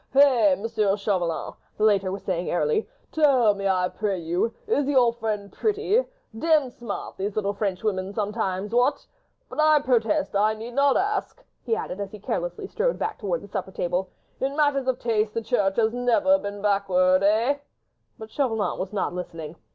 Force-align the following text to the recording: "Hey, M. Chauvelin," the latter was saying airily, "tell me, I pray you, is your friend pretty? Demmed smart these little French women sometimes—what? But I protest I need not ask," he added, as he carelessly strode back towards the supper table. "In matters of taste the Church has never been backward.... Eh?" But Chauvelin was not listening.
"Hey, 0.13 0.53
M. 0.53 0.65
Chauvelin," 0.97 1.53
the 1.77 1.83
latter 1.83 2.11
was 2.11 2.23
saying 2.23 2.49
airily, 2.49 2.89
"tell 3.11 3.53
me, 3.53 3.67
I 3.67 3.87
pray 3.87 4.17
you, 4.17 4.51
is 4.65 4.87
your 4.87 5.13
friend 5.13 5.53
pretty? 5.53 6.03
Demmed 6.35 6.71
smart 6.71 7.17
these 7.17 7.35
little 7.35 7.53
French 7.53 7.83
women 7.83 8.11
sometimes—what? 8.11 9.05
But 9.47 9.59
I 9.59 9.79
protest 9.79 10.35
I 10.35 10.55
need 10.55 10.73
not 10.73 10.97
ask," 10.97 11.43
he 11.63 11.75
added, 11.75 11.99
as 11.99 12.11
he 12.11 12.17
carelessly 12.17 12.65
strode 12.65 12.97
back 12.97 13.19
towards 13.19 13.43
the 13.43 13.47
supper 13.51 13.69
table. 13.71 14.09
"In 14.39 14.57
matters 14.57 14.87
of 14.87 14.97
taste 14.97 15.35
the 15.35 15.41
Church 15.43 15.75
has 15.75 15.93
never 15.93 16.39
been 16.39 16.63
backward.... 16.63 17.21
Eh?" 17.21 17.57
But 18.17 18.31
Chauvelin 18.31 18.79
was 18.79 18.91
not 18.91 19.13
listening. 19.13 19.55